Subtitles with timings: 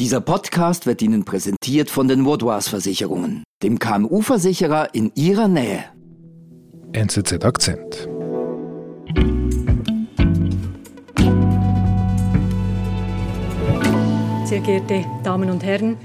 [0.00, 5.84] Dieser Podcast wird Ihnen präsentiert von den Vaudois Versicherungen, dem KMU-Versicherer in Ihrer Nähe.
[6.94, 8.08] NZZ Akzent.
[14.46, 15.98] Sehr geehrte Damen und Herren,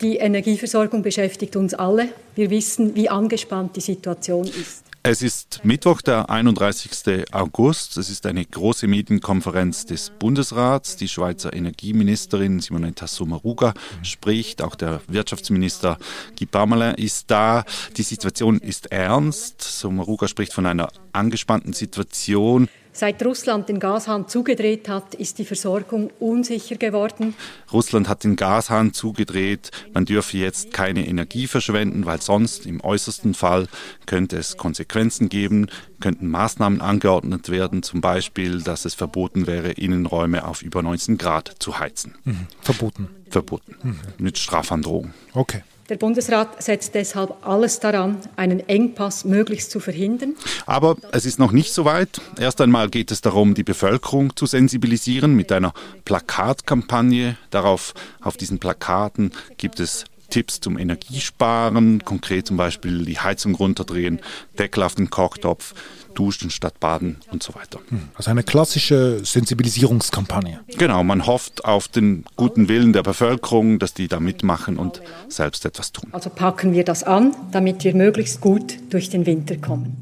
[0.00, 2.10] die Energieversorgung beschäftigt uns alle.
[2.36, 4.81] Wir wissen, wie angespannt die Situation ist.
[5.04, 7.26] Es ist Mittwoch, der 31.
[7.32, 7.96] August.
[7.96, 10.96] Es ist eine große Medienkonferenz des Bundesrats.
[10.96, 14.62] Die Schweizer Energieministerin Simonetta Sommaruga spricht.
[14.62, 15.98] Auch der Wirtschaftsminister
[16.38, 17.64] Guy Parmelin ist da.
[17.96, 19.60] Die Situation ist ernst.
[19.62, 22.68] Sommaruga spricht von einer angespannten Situation.
[22.94, 27.34] Seit Russland den Gashahn zugedreht hat, ist die Versorgung unsicher geworden.
[27.72, 29.70] Russland hat den Gashahn zugedreht.
[29.94, 33.66] Man dürfe jetzt keine Energie verschwenden, weil sonst im äußersten Fall
[34.04, 35.68] könnte es Konsequenzen geben,
[36.00, 41.54] könnten Maßnahmen angeordnet werden, zum Beispiel, dass es verboten wäre, Innenräume auf über 19 Grad
[41.60, 42.14] zu heizen.
[42.24, 42.46] Mhm.
[42.60, 43.08] Verboten.
[43.30, 43.76] Verboten.
[43.82, 44.00] Mhm.
[44.18, 45.14] Mit Strafandrohung.
[45.32, 45.62] Okay.
[45.88, 50.36] Der Bundesrat setzt deshalb alles daran, einen Engpass möglichst zu verhindern.
[50.64, 52.20] Aber es ist noch nicht so weit.
[52.38, 57.36] Erst einmal geht es darum, die Bevölkerung zu sensibilisieren mit einer Plakatkampagne.
[57.50, 64.18] Darauf, auf diesen Plakaten gibt es Tipps zum Energiesparen, konkret zum Beispiel die Heizung runterdrehen,
[64.58, 65.74] Deckel auf den Kochtopf,
[66.14, 67.80] duschen statt baden und so weiter.
[67.88, 70.60] Hm, also eine klassische Sensibilisierungskampagne.
[70.78, 75.66] Genau, man hofft auf den guten Willen der Bevölkerung, dass die da mitmachen und selbst
[75.66, 76.08] etwas tun.
[76.12, 79.98] Also packen wir das an, damit wir möglichst gut durch den Winter kommen.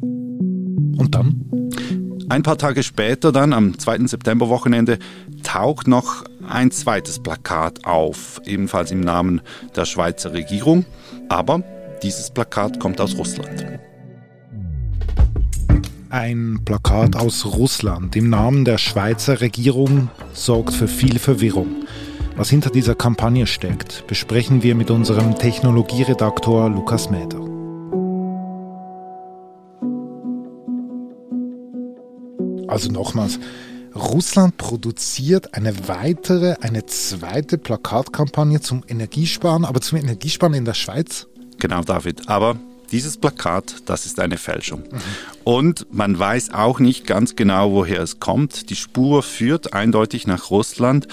[0.96, 1.44] Und dann?
[2.28, 4.06] Ein paar Tage später, dann am 2.
[4.06, 5.00] Septemberwochenende,
[5.42, 9.40] taucht noch ein zweites Plakat auf, ebenfalls im Namen
[9.76, 10.84] der Schweizer Regierung.
[11.28, 11.62] Aber
[12.02, 13.66] dieses Plakat kommt aus Russland.
[16.10, 21.86] Ein Plakat aus Russland im Namen der Schweizer Regierung sorgt für viel Verwirrung.
[22.36, 27.38] Was hinter dieser Kampagne steckt, besprechen wir mit unserem Technologieredaktor Lukas Mäder.
[32.66, 33.38] Also nochmals,
[33.94, 41.26] Russland produziert eine weitere, eine zweite Plakatkampagne zum Energiesparen, aber zum Energiesparen in der Schweiz?
[41.58, 42.28] Genau, David.
[42.28, 42.56] Aber
[42.92, 44.84] dieses Plakat, das ist eine Fälschung.
[45.44, 48.70] Und man weiß auch nicht ganz genau, woher es kommt.
[48.70, 51.06] Die Spur führt eindeutig nach Russland.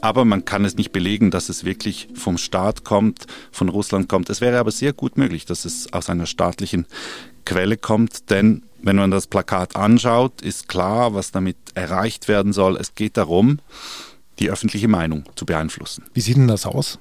[0.00, 4.30] Aber man kann es nicht belegen, dass es wirklich vom Staat kommt, von Russland kommt.
[4.30, 6.86] Es wäre aber sehr gut möglich, dass es aus einer staatlichen
[7.44, 12.76] Quelle kommt, denn wenn man das Plakat anschaut, ist klar, was damit erreicht werden soll.
[12.76, 13.58] Es geht darum,
[14.38, 16.04] die öffentliche Meinung zu beeinflussen.
[16.14, 17.00] Wie sieht denn das aus?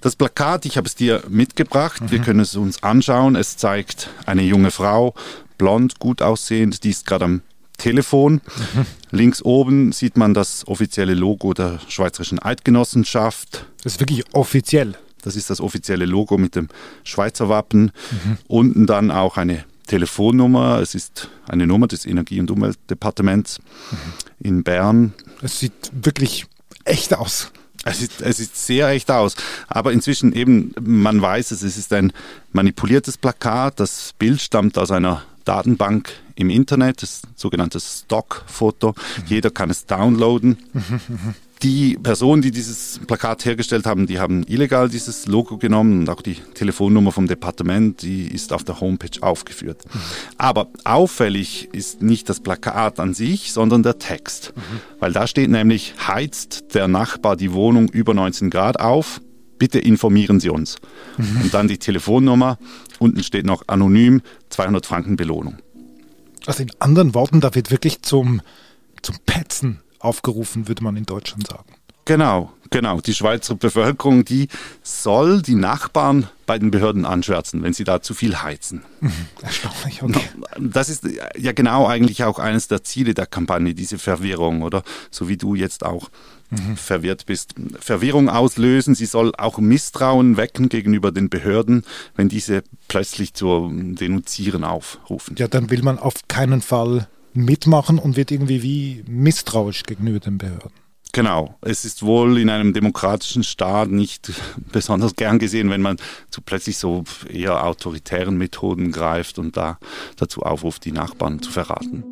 [0.00, 2.10] Das Plakat, ich habe es dir mitgebracht, mhm.
[2.10, 3.36] wir können es uns anschauen.
[3.36, 5.14] Es zeigt eine junge Frau,
[5.56, 7.42] blond, gut aussehend, die ist gerade am
[7.78, 8.40] Telefon.
[8.74, 8.86] Mhm.
[9.12, 13.66] Links oben sieht man das offizielle Logo der Schweizerischen Eidgenossenschaft.
[13.84, 14.94] Das ist wirklich offiziell.
[15.22, 16.68] Das ist das offizielle Logo mit dem
[17.04, 17.92] Schweizer Wappen.
[18.10, 18.38] Mhm.
[18.48, 20.80] Unten dann auch eine Telefonnummer.
[20.80, 23.96] Es ist eine Nummer des Energie- und Umweltdepartements mhm.
[24.40, 25.14] in Bern.
[25.42, 26.46] Es sieht wirklich
[26.84, 27.50] echt aus.
[27.84, 29.36] Es sieht, es sieht sehr echt aus.
[29.68, 32.12] Aber inzwischen eben, man weiß es, es ist ein
[32.52, 33.78] manipuliertes Plakat.
[33.78, 38.90] Das Bild stammt aus einer Datenbank im Internet, das sogenannte Stockfoto.
[38.90, 39.22] Mhm.
[39.26, 40.58] Jeder kann es downloaden.
[40.72, 41.34] Mhm.
[41.62, 46.20] Die Personen, die dieses Plakat hergestellt haben, die haben illegal dieses Logo genommen und auch
[46.20, 49.82] die Telefonnummer vom Departement, die ist auf der Homepage aufgeführt.
[49.92, 50.00] Mhm.
[50.36, 54.52] Aber auffällig ist nicht das Plakat an sich, sondern der Text.
[54.54, 54.60] Mhm.
[55.00, 59.20] Weil da steht nämlich, heizt der Nachbar die Wohnung über 19 Grad auf,
[59.58, 60.76] bitte informieren Sie uns.
[61.16, 61.42] Mhm.
[61.42, 62.58] Und dann die Telefonnummer,
[62.98, 65.56] unten steht noch anonym 200 Franken Belohnung.
[66.46, 68.42] Also in anderen Worten, da wird wirklich zum,
[69.00, 71.74] zum Petzen aufgerufen, würde man in Deutschland sagen.
[72.04, 73.00] Genau, genau.
[73.00, 74.48] Die Schweizer Bevölkerung, die
[74.82, 78.82] soll die Nachbarn bei den Behörden anschwärzen, wenn sie da zu viel heizen.
[79.00, 80.28] Mhm, erstaunlich, okay.
[80.58, 84.82] Das ist ja genau eigentlich auch eines der Ziele der Kampagne, diese Verwirrung, oder?
[85.10, 86.10] So wie du jetzt auch
[86.50, 86.76] mhm.
[86.76, 87.54] verwirrt bist.
[87.80, 91.84] Verwirrung auslösen, sie soll auch Misstrauen wecken gegenüber den Behörden,
[92.16, 95.36] wenn diese plötzlich zu Denunzieren aufrufen.
[95.38, 100.38] Ja, dann will man auf keinen Fall mitmachen und wird irgendwie wie misstrauisch gegenüber den
[100.38, 100.72] Behörden.
[101.12, 101.54] Genau.
[101.60, 104.32] Es ist wohl in einem demokratischen Staat nicht
[104.72, 105.96] besonders gern gesehen, wenn man
[106.30, 109.78] zu plötzlich so eher autoritären Methoden greift und da
[110.16, 112.04] dazu aufruft, die Nachbarn zu verraten.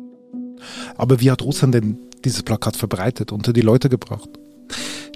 [0.95, 4.29] Aber wie hat Russland denn dieses Plakat verbreitet, unter die Leute gebracht?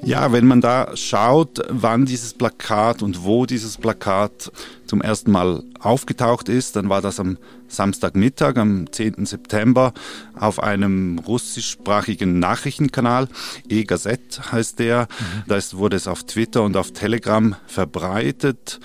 [0.03, 4.51] Ja, wenn man da schaut, wann dieses Plakat und wo dieses Plakat
[4.87, 7.37] zum ersten Mal aufgetaucht ist, dann war das am
[7.67, 9.25] Samstagmittag, am 10.
[9.25, 9.93] September,
[10.35, 13.27] auf einem russischsprachigen Nachrichtenkanal,
[13.67, 15.03] E-Gazette heißt der.
[15.03, 15.43] Mhm.
[15.47, 18.79] Da wurde es auf Twitter und auf Telegram verbreitet.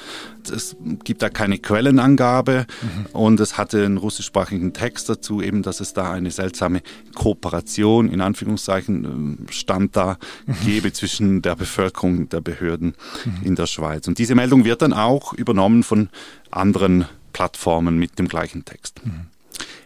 [0.52, 3.06] Es gibt da keine Quellenangabe mhm.
[3.12, 6.82] und es hatte einen russischsprachigen Text dazu, eben, dass es da eine seltsame
[7.14, 10.54] Kooperation, in Anführungszeichen, ähm, stand da, mhm.
[10.64, 12.94] gebe zwischen der Bevölkerung der Behörden
[13.24, 13.46] mhm.
[13.46, 14.08] in der Schweiz.
[14.08, 16.08] Und diese Meldung wird dann auch übernommen von
[16.50, 17.04] anderen
[17.34, 19.04] Plattformen mit dem gleichen Text.
[19.04, 19.26] Mhm.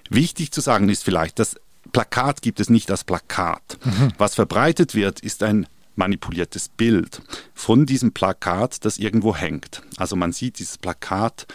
[0.08, 1.56] Wichtig zu sagen ist vielleicht, das
[1.90, 3.76] Plakat gibt es nicht als Plakat.
[3.84, 4.12] Mhm.
[4.16, 5.66] Was verbreitet wird, ist ein
[5.96, 7.22] manipuliertes Bild
[7.54, 9.82] von diesem Plakat, das irgendwo hängt.
[9.96, 11.48] Also man sieht dieses Plakat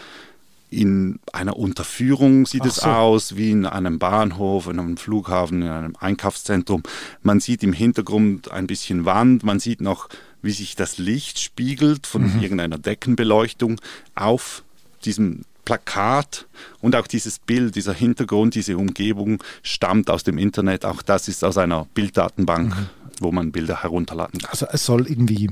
[0.68, 2.88] in einer Unterführung sieht Ach es so.
[2.88, 6.82] aus, wie in einem Bahnhof, in einem Flughafen, in einem Einkaufszentrum.
[7.22, 10.08] Man sieht im Hintergrund ein bisschen Wand, man sieht noch,
[10.42, 12.42] wie sich das Licht spiegelt von mhm.
[12.42, 13.80] irgendeiner Deckenbeleuchtung
[14.14, 14.62] auf
[15.04, 16.46] diesem Plakat
[16.80, 20.84] und auch dieses Bild, dieser Hintergrund, diese Umgebung stammt aus dem Internet.
[20.84, 22.88] Auch das ist aus einer Bilddatenbank, mhm.
[23.20, 24.50] wo man Bilder herunterladen kann.
[24.50, 25.50] Also es soll irgendwie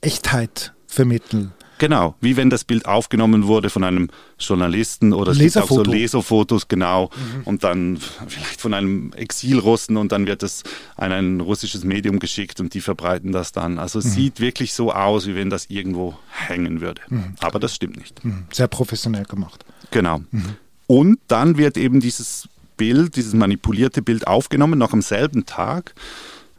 [0.00, 1.52] Echtheit vermitteln.
[1.78, 4.08] Genau, wie wenn das Bild aufgenommen wurde von einem
[4.38, 7.42] Journalisten oder es gibt auch so Leserfotos, genau, mhm.
[7.44, 10.64] und dann vielleicht von einem Exilrussen und dann wird es
[10.96, 13.78] an ein russisches Medium geschickt und die verbreiten das dann.
[13.78, 14.10] Also es mhm.
[14.10, 17.00] sieht wirklich so aus, wie wenn das irgendwo hängen würde.
[17.08, 17.34] Mhm.
[17.40, 18.24] Aber das stimmt nicht.
[18.24, 18.44] Mhm.
[18.52, 19.64] Sehr professionell gemacht.
[19.90, 20.18] Genau.
[20.30, 20.56] Mhm.
[20.86, 25.94] Und dann wird eben dieses Bild, dieses manipulierte Bild aufgenommen, noch am selben Tag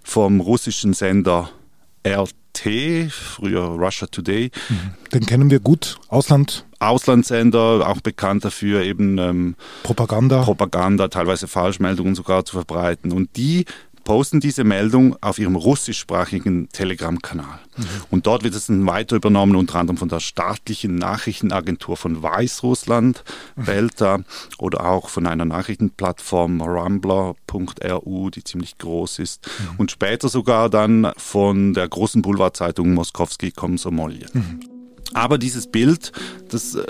[0.03, 1.49] vom russischen Sender
[2.07, 2.48] RT
[3.09, 4.51] früher Russia Today.
[4.69, 4.75] Mhm.
[5.13, 6.65] Den kennen wir gut, Ausland.
[6.79, 10.43] Auslandssender, auch bekannt dafür, eben ähm, Propaganda.
[10.43, 13.11] Propaganda, teilweise Falschmeldungen sogar zu verbreiten.
[13.11, 13.65] Und die
[14.03, 17.59] posten diese Meldung auf ihrem russischsprachigen Telegram-Kanal.
[17.77, 17.83] Mhm.
[18.09, 23.23] Und dort wird es dann weiter übernommen, unter anderem von der staatlichen Nachrichtenagentur von Weißrussland,
[23.55, 23.65] mhm.
[23.65, 24.19] Belta,
[24.57, 29.47] oder auch von einer Nachrichtenplattform Rambler.ru, die ziemlich groß ist.
[29.47, 29.75] Mhm.
[29.77, 34.27] Und später sogar dann von der großen Boulevardzeitung Moskowski Komsomolje.
[35.13, 36.11] Aber dieses Bild,
[36.49, 36.85] das äh,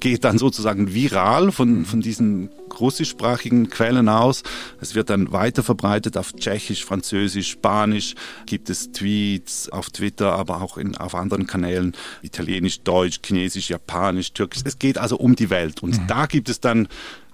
[0.00, 4.42] geht dann sozusagen viral von, von diesen russischsprachigen Quellen aus.
[4.80, 8.14] Es wird dann weiter verbreitet auf Tschechisch, Französisch, Spanisch,
[8.46, 14.32] gibt es Tweets auf Twitter, aber auch in, auf anderen Kanälen, Italienisch, Deutsch, Chinesisch, Japanisch,
[14.32, 14.62] Türkisch.
[14.64, 15.82] Es geht also um die Welt.
[15.82, 16.06] Und mhm.
[16.06, 16.88] da gibt es dann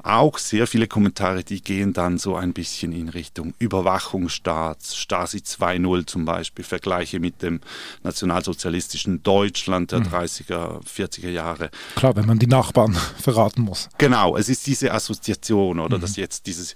[0.06, 6.06] auch sehr viele Kommentare, die gehen dann so ein bisschen in Richtung Überwachungsstaat, Stasi 2.0
[6.06, 7.60] zum Beispiel, Vergleiche mit dem
[8.02, 10.06] nationalsozialistischen Deutschland der mhm.
[10.06, 11.70] 30er, 40er Jahre.
[11.96, 13.88] Klar, wenn man die Nachbarn verraten muss.
[13.98, 16.02] Genau, es ist diese Assoziation oder mhm.
[16.02, 16.74] dass jetzt dieses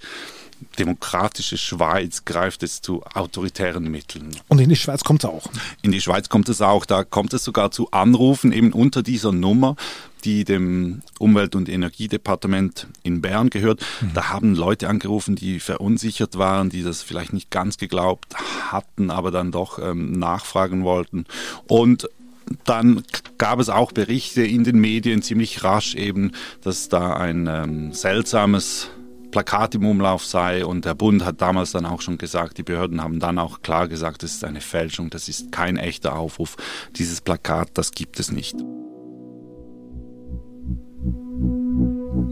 [0.78, 4.36] demokratische Schweiz greift es zu autoritären Mitteln.
[4.48, 5.46] Und in die Schweiz kommt es auch.
[5.82, 6.84] In die Schweiz kommt es auch.
[6.84, 9.76] Da kommt es sogar zu Anrufen eben unter dieser Nummer,
[10.20, 13.80] die dem Umwelt- und Energiedepartement in Bern gehört.
[14.00, 14.10] Mhm.
[14.14, 18.34] Da haben Leute angerufen, die verunsichert waren, die das vielleicht nicht ganz geglaubt
[18.70, 21.24] hatten, aber dann doch ähm, nachfragen wollten.
[21.66, 22.08] Und
[22.64, 23.02] dann
[23.38, 26.32] gab es auch Berichte in den Medien ziemlich rasch eben,
[26.62, 28.90] dass da ein ähm, seltsames
[29.30, 30.64] Plakat im Umlauf sei.
[30.64, 33.88] Und der Bund hat damals dann auch schon gesagt, die Behörden haben dann auch klar
[33.88, 36.56] gesagt, das ist eine Fälschung, das ist kein echter Aufruf.
[36.96, 38.56] Dieses Plakat, das gibt es nicht.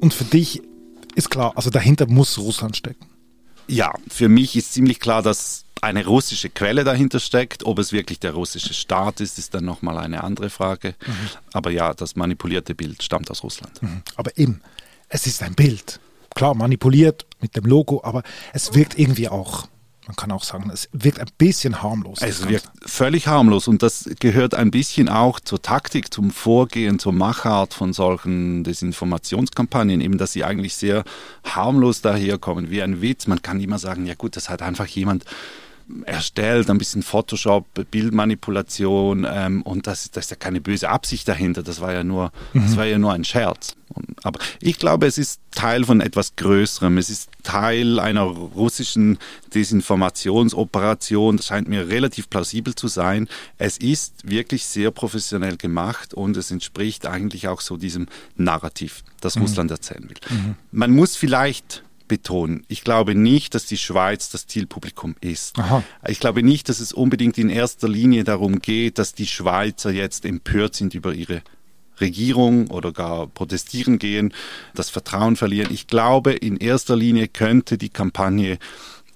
[0.00, 0.62] Und für dich
[1.14, 3.06] ist klar, also dahinter muss Russland stecken.
[3.66, 7.64] Ja, für mich ist ziemlich klar, dass eine russische Quelle dahinter steckt.
[7.64, 10.94] Ob es wirklich der russische Staat ist, ist dann nochmal eine andere Frage.
[11.06, 11.12] Mhm.
[11.52, 13.82] Aber ja, das manipulierte Bild stammt aus Russland.
[13.82, 14.02] Mhm.
[14.16, 14.60] Aber eben,
[15.08, 16.00] es ist ein Bild.
[16.34, 19.68] Klar, manipuliert mit dem Logo, aber es wirkt irgendwie auch
[20.10, 22.18] man kann auch sagen, es wirkt ein bisschen harmlos.
[22.20, 27.12] Es wirkt völlig harmlos und das gehört ein bisschen auch zur Taktik, zum Vorgehen, zur
[27.12, 31.04] Machart von solchen Desinformationskampagnen, eben, dass sie eigentlich sehr
[31.44, 33.28] harmlos daherkommen, wie ein Witz.
[33.28, 35.24] Man kann immer sagen, ja gut, das hat einfach jemand
[36.04, 41.62] erstellt, ein bisschen Photoshop, Bildmanipulation ähm, und das, das ist ja keine böse Absicht dahinter,
[41.62, 42.62] das war ja nur, mhm.
[42.62, 43.76] das war ja nur ein Scherz.
[44.22, 46.98] Aber ich glaube, es ist Teil von etwas Größerem.
[46.98, 49.18] Es ist Teil einer russischen
[49.54, 51.38] Desinformationsoperation.
[51.38, 53.28] Das scheint mir relativ plausibel zu sein.
[53.58, 58.06] Es ist wirklich sehr professionell gemacht und es entspricht eigentlich auch so diesem
[58.36, 59.42] Narrativ, das mhm.
[59.42, 60.18] Russland erzählen will.
[60.28, 60.54] Mhm.
[60.70, 62.64] Man muss vielleicht betonen.
[62.66, 65.56] Ich glaube nicht, dass die Schweiz das Zielpublikum ist.
[65.60, 65.84] Aha.
[66.08, 70.24] Ich glaube nicht, dass es unbedingt in erster Linie darum geht, dass die Schweizer jetzt
[70.24, 71.42] empört sind über ihre
[72.00, 74.34] Regierung oder gar protestieren gehen,
[74.74, 75.72] das Vertrauen verlieren.
[75.72, 78.58] Ich glaube, in erster Linie könnte die Kampagne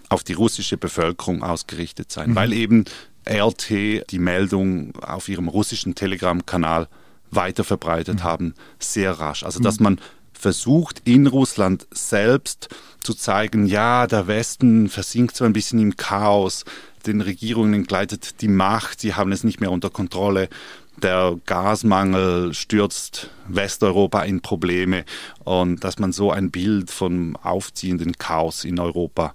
[0.08, 2.34] auf die russische Bevölkerung ausgerichtet sein, mhm.
[2.36, 2.84] weil eben
[3.28, 3.70] RT
[4.08, 6.86] die Meldung auf ihrem russischen Telegram-Kanal
[7.32, 8.22] weiter verbreitet mhm.
[8.22, 9.42] haben, sehr rasch.
[9.42, 9.84] Also dass mhm.
[9.84, 10.00] man
[10.34, 12.68] versucht in Russland selbst
[13.02, 16.64] zu zeigen, ja, der Westen versinkt so ein bisschen im Chaos,
[17.06, 20.48] den Regierungen gleitet die Macht, sie haben es nicht mehr unter Kontrolle
[20.96, 25.04] der Gasmangel stürzt Westeuropa in Probleme
[25.42, 29.34] und dass man so ein Bild vom aufziehenden Chaos in Europa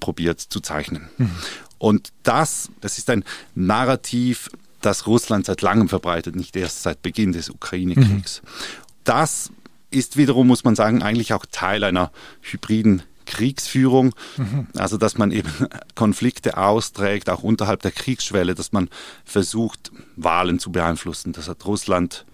[0.00, 1.08] probiert zu zeichnen.
[1.16, 1.30] Mhm.
[1.78, 3.24] Und das, das ist ein
[3.54, 4.50] Narrativ,
[4.80, 8.42] das Russland seit langem verbreitet, nicht erst seit Beginn des Ukraine-Kriegs.
[8.42, 8.48] Mhm.
[9.04, 9.50] Das
[9.90, 14.68] ist wiederum, muss man sagen, eigentlich auch Teil einer hybriden Kriegsführung, mhm.
[14.76, 15.50] also dass man eben
[15.94, 18.88] Konflikte austrägt, auch unterhalb der Kriegsschwelle, dass man
[19.24, 21.32] versucht, Wahlen zu beeinflussen.
[21.32, 22.24] Das hat Russland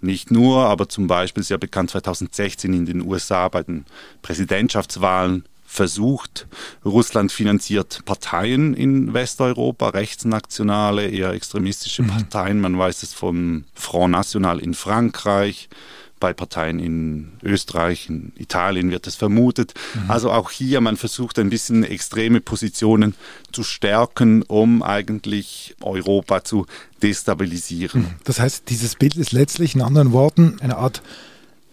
[0.00, 3.84] nicht nur, aber zum Beispiel sehr bekannt 2016 in den USA bei den
[4.22, 6.46] Präsidentschaftswahlen versucht.
[6.82, 12.08] Russland finanziert Parteien in Westeuropa, rechtsnationale, eher extremistische mhm.
[12.08, 12.60] Parteien.
[12.60, 15.68] Man weiß es vom Front National in Frankreich,
[16.18, 19.74] bei Parteien in Österreich, in Italien wird es vermutet.
[19.94, 20.10] Mhm.
[20.10, 23.14] Also auch hier, man versucht ein bisschen extreme Positionen
[23.52, 26.66] zu stärken, um eigentlich Europa zu
[27.02, 28.02] destabilisieren.
[28.02, 28.10] Mhm.
[28.24, 31.02] Das heißt, dieses Bild ist letztlich in anderen Worten eine Art,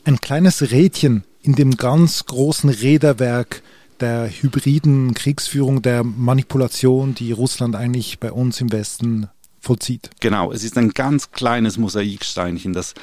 [0.04, 3.62] ein kleines Rädchen in dem ganz großen Räderwerk
[4.00, 10.10] der hybriden Kriegsführung, der Manipulation, die Russland eigentlich bei uns im Westen vollzieht.
[10.20, 12.94] Genau, es ist ein ganz kleines Mosaiksteinchen, das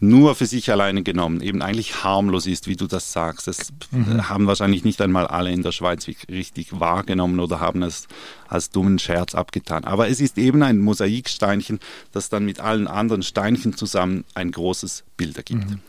[0.00, 3.46] nur für sich alleine genommen eben eigentlich harmlos ist, wie du das sagst.
[3.46, 4.28] Das mhm.
[4.28, 8.08] haben wahrscheinlich nicht einmal alle in der Schweiz richtig wahrgenommen oder haben es
[8.48, 9.84] als dummen Scherz abgetan.
[9.84, 11.80] Aber es ist eben ein Mosaiksteinchen,
[12.12, 15.68] das dann mit allen anderen Steinchen zusammen ein großes Bild ergibt.
[15.70, 15.80] Mhm.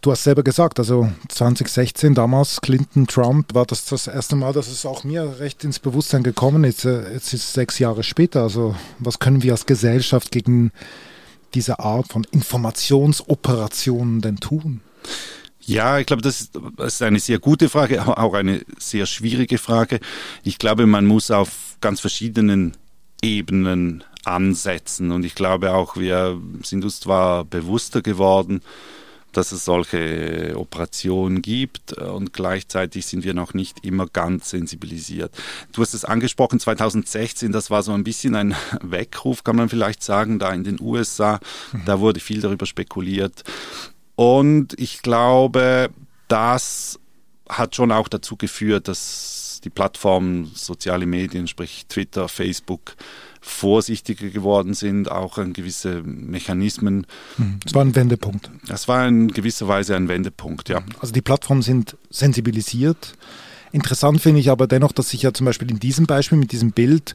[0.00, 4.66] Du hast selber gesagt, also 2016 damals, Clinton, Trump, war das das erste Mal, dass
[4.66, 6.84] es auch mir recht ins Bewusstsein gekommen ist.
[6.84, 8.42] Äh, jetzt ist es sechs Jahre später.
[8.42, 10.72] Also was können wir als Gesellschaft gegen
[11.54, 14.80] diese Art von Informationsoperationen denn tun?
[15.64, 20.00] Ja, ich glaube, das ist eine sehr gute Frage, auch eine sehr schwierige Frage.
[20.42, 22.72] Ich glaube, man muss auf ganz verschiedenen
[23.22, 28.62] Ebenen ansetzen und ich glaube auch, wir sind uns zwar bewusster geworden,
[29.32, 35.34] dass es solche Operationen gibt und gleichzeitig sind wir noch nicht immer ganz sensibilisiert.
[35.72, 40.02] Du hast es angesprochen, 2016, das war so ein bisschen ein Weckruf, kann man vielleicht
[40.02, 41.40] sagen, da in den USA.
[41.72, 41.84] Mhm.
[41.86, 43.44] Da wurde viel darüber spekuliert.
[44.14, 45.90] Und ich glaube,
[46.28, 46.98] das
[47.48, 52.96] hat schon auch dazu geführt, dass die Plattformen, soziale Medien, sprich Twitter, Facebook,
[53.42, 57.06] vorsichtiger geworden sind, auch an gewisse Mechanismen.
[57.36, 57.58] Mhm.
[57.64, 58.50] Das war ein Wendepunkt.
[58.68, 60.82] Das war in gewisser Weise ein Wendepunkt, ja.
[61.00, 63.14] Also die Plattformen sind sensibilisiert.
[63.72, 66.70] Interessant finde ich aber dennoch, dass sich ja zum Beispiel in diesem Beispiel mit diesem
[66.70, 67.14] Bild,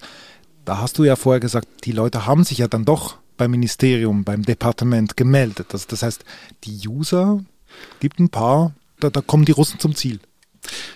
[0.66, 4.26] da hast du ja vorher gesagt, die Leute haben sich ja dann doch beim Ministerium,
[4.26, 5.68] beim Departement gemeldet.
[5.70, 6.26] Das, das heißt,
[6.66, 7.40] die User
[8.02, 10.20] gibt ein paar, da, da kommen die Russen zum Ziel.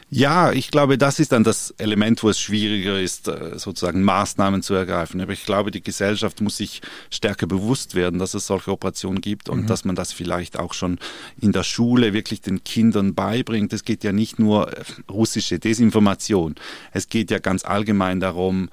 [0.10, 4.62] Ja, ich glaube, das ist dann das Element, wo es schwieriger ist, äh, sozusagen Maßnahmen
[4.62, 5.22] zu ergreifen.
[5.22, 9.48] Aber ich glaube, die Gesellschaft muss sich stärker bewusst werden, dass es solche Operationen gibt
[9.48, 9.68] und mhm.
[9.68, 11.00] dass man das vielleicht auch schon
[11.40, 13.72] in der Schule wirklich den Kindern beibringt.
[13.72, 16.56] Es geht ja nicht nur äh, russische Desinformation.
[16.92, 18.70] Es geht ja ganz allgemein darum,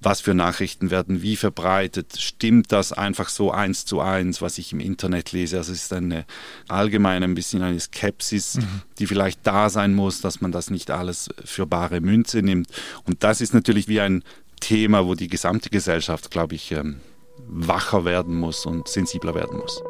[0.00, 4.72] was für Nachrichten werden wie verbreitet, stimmt das einfach so eins zu eins, was ich
[4.72, 5.58] im Internet lese.
[5.58, 6.24] Also es ist eine
[6.68, 8.82] allgemeine ein bisschen eine Skepsis, mhm.
[8.98, 12.68] die vielleicht da sein muss, dass man das nicht alles für bare Münze nimmt.
[13.04, 14.24] Und das ist natürlich wie ein
[14.60, 17.00] Thema, wo die gesamte Gesellschaft, glaube ich, ähm,
[17.46, 19.82] wacher werden muss und sensibler werden muss.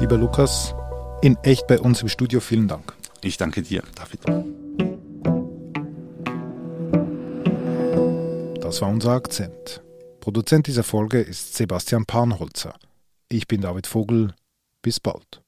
[0.00, 0.74] Lieber Lukas,
[1.20, 2.94] in echt bei uns im Studio, vielen Dank.
[3.22, 4.69] Ich danke dir, David.
[8.70, 9.82] Das war unser Akzent.
[10.20, 12.76] Produzent dieser Folge ist Sebastian Panholzer.
[13.28, 14.32] Ich bin David Vogel.
[14.80, 15.42] Bis bald.